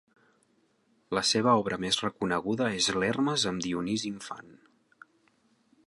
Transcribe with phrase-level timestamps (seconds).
[1.17, 4.51] La seva obra més reconeguda és l'Hermes amb Dionís infant.